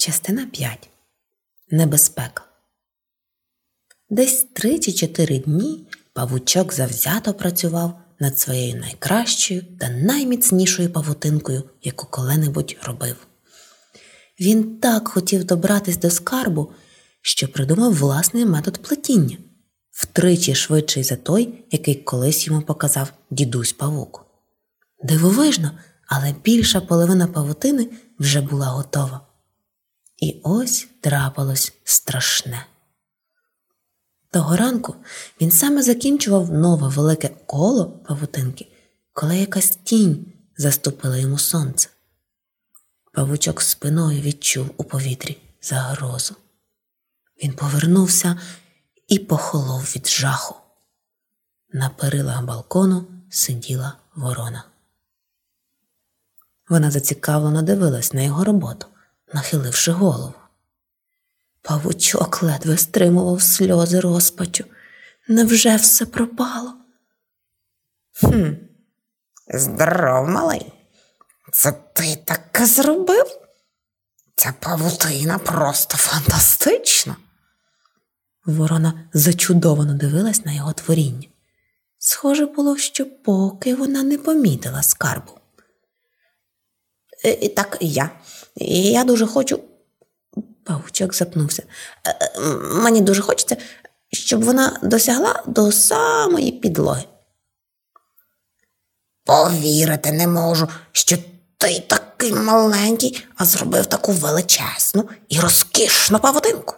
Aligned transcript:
Частина 0.00 0.46
5. 0.46 0.90
Небезпека. 1.70 2.42
Десь 4.10 4.46
три 4.52 4.78
чи 4.78 4.92
чотири 4.92 5.38
дні 5.38 5.86
павучок 6.12 6.72
завзято 6.72 7.34
працював 7.34 8.00
над 8.20 8.38
своєю 8.38 8.80
найкращою 8.80 9.62
та 9.80 9.88
найміцнішою 9.88 10.92
павутинкою, 10.92 11.62
яку 11.82 12.06
коли-небудь 12.06 12.76
робив. 12.82 13.16
Він 14.40 14.80
так 14.80 15.08
хотів 15.08 15.44
добратись 15.44 15.98
до 15.98 16.10
скарбу, 16.10 16.72
що 17.22 17.48
придумав 17.48 17.94
власний 17.94 18.46
метод 18.46 18.82
плетіння, 18.82 19.36
втричі 19.90 20.54
швидший 20.54 21.02
за 21.02 21.16
той, 21.16 21.64
який 21.70 21.94
колись 21.94 22.46
йому 22.46 22.62
показав 22.62 23.12
дідусь 23.30 23.72
павук. 23.72 24.26
Дивовижно, 25.02 25.70
але 26.06 26.34
більша 26.44 26.80
половина 26.80 27.26
павутини 27.26 27.88
вже 28.18 28.40
була 28.40 28.66
готова. 28.66 29.27
І 30.18 30.40
ось 30.44 30.88
трапилось 31.00 31.72
страшне. 31.84 32.66
Того 34.30 34.56
ранку 34.56 34.96
він 35.40 35.50
саме 35.50 35.82
закінчував 35.82 36.52
нове 36.52 36.88
велике 36.88 37.28
коло 37.28 37.90
павутинки, 37.90 38.66
коли 39.12 39.38
якась 39.38 39.76
тінь 39.76 40.32
заступила 40.56 41.16
йому 41.16 41.38
сонце. 41.38 41.88
Павучок 43.12 43.62
спиною 43.62 44.20
відчув 44.20 44.70
у 44.76 44.84
повітрі 44.84 45.38
загрозу. 45.62 46.34
Він 47.42 47.52
повернувся 47.52 48.40
і 49.08 49.18
похолов 49.18 49.82
від 49.82 50.08
жаху. 50.08 50.54
На 51.72 51.88
перилах 51.88 52.44
балкону 52.44 53.06
сиділа 53.30 53.96
ворона. 54.14 54.64
Вона 56.68 56.90
зацікавлено 56.90 57.62
дивилась 57.62 58.12
на 58.12 58.22
його 58.22 58.44
роботу, 58.44 58.86
нахиливши 59.34 59.92
голову. 59.92 60.34
Павучок 61.62 62.42
ледве 62.42 62.78
стримував 62.78 63.42
сльози 63.42 64.00
розпачу. 64.00 64.64
Невже 65.28 65.76
все 65.76 66.06
пропало? 66.06 66.74
Хм, 68.20 68.52
здоров, 69.54 70.28
малий. 70.28 70.72
Це 71.52 71.72
ти 71.72 72.16
таке 72.24 72.66
зробив? 72.66 73.26
Ця 74.36 74.54
павутина 74.60 75.38
просто 75.38 75.96
фантастична. 75.96 77.16
Ворона 78.46 79.08
зачудовано 79.12 79.94
дивилась 79.94 80.44
на 80.44 80.52
його 80.52 80.72
творіння. 80.72 81.28
Схоже 81.98 82.46
було, 82.46 82.76
що 82.76 83.06
поки 83.06 83.74
вона 83.74 84.02
не 84.02 84.18
помітила 84.18 84.82
скарбу. 84.82 85.32
«Е, 87.24 87.30
І 87.30 87.48
так 87.48 87.78
я. 87.80 88.10
Я 88.94 89.04
дуже 89.04 89.26
хочу. 89.26 89.60
Павучок 90.64 91.14
запнувся. 91.14 91.62
Е, 92.06 92.10
е, 92.10 92.40
Мені 92.74 93.00
дуже 93.00 93.22
хочеться, 93.22 93.56
щоб 94.12 94.44
вона 94.44 94.78
досягла 94.82 95.42
до 95.46 95.72
самої 95.72 96.52
підлоги. 96.52 97.04
Повірити 99.24 100.12
не 100.12 100.26
можу, 100.26 100.68
що 100.92 101.16
ти 101.58 101.80
такий 101.80 102.32
маленький, 102.32 103.26
а 103.36 103.44
зробив 103.44 103.86
таку 103.86 104.12
величезну 104.12 105.08
і 105.28 105.40
розкішну 105.40 106.18
павутинку. 106.18 106.74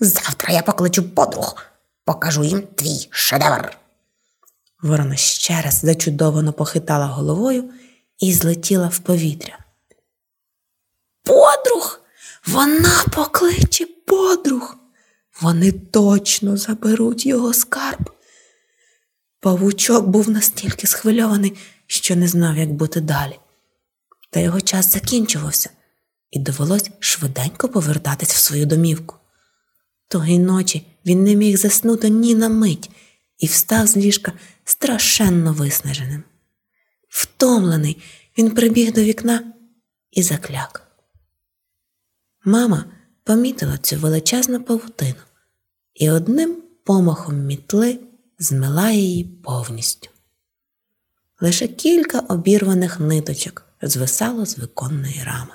Завтра 0.00 0.54
я 0.54 0.62
покличу 0.62 1.02
подруг, 1.10 1.56
покажу 2.04 2.44
їм 2.44 2.62
твій 2.62 3.08
шедевр. 3.10 3.78
Ворона 4.82 5.16
ще 5.16 5.62
раз 5.62 5.74
зачудовано 5.74 6.52
похитала 6.52 7.06
головою 7.06 7.64
і 8.18 8.32
злетіла 8.32 8.88
в 8.88 8.98
повітря. 8.98 9.58
Подруг! 11.78 12.00
Вона 12.46 13.04
покличе 13.12 13.86
подруг. 14.06 14.76
Вони 15.40 15.72
точно 15.72 16.56
заберуть 16.56 17.26
його 17.26 17.54
скарб. 17.54 18.10
Павучок 19.40 20.06
був 20.06 20.30
настільки 20.30 20.86
схвильований, 20.86 21.58
що 21.86 22.16
не 22.16 22.28
знав, 22.28 22.56
як 22.56 22.72
бути 22.72 23.00
далі. 23.00 23.38
Та 24.30 24.40
його 24.40 24.60
час 24.60 24.92
закінчувався, 24.92 25.70
і 26.30 26.38
довелось 26.38 26.90
швиденько 27.00 27.68
повертатись 27.68 28.32
в 28.32 28.38
свою 28.38 28.66
домівку. 28.66 29.16
Тої 30.08 30.38
ночі 30.38 30.86
він 31.06 31.24
не 31.24 31.34
міг 31.34 31.56
заснути 31.56 32.08
ні 32.08 32.34
на 32.34 32.48
мить 32.48 32.90
і 33.38 33.46
встав 33.46 33.86
з 33.86 33.96
ліжка 33.96 34.32
страшенно 34.64 35.52
виснаженим. 35.52 36.24
Втомлений, 37.08 38.02
він 38.38 38.50
прибіг 38.50 38.92
до 38.92 39.00
вікна 39.00 39.52
і 40.10 40.22
закляк. 40.22 40.87
Мама 42.48 42.84
помітила 43.24 43.78
цю 43.78 43.96
величезну 43.96 44.62
павутину 44.62 45.20
і 45.94 46.10
одним 46.10 46.62
помахом 46.84 47.36
мітли 47.36 48.00
змила 48.38 48.90
її 48.90 49.24
повністю. 49.24 50.10
Лише 51.40 51.68
кілька 51.68 52.18
обірваних 52.18 53.00
ниточок 53.00 53.64
звисало 53.82 54.46
з 54.46 54.58
виконної 54.58 55.22
рами. 55.24 55.54